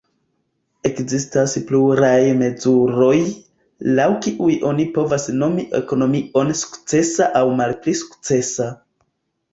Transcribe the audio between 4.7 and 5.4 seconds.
oni povas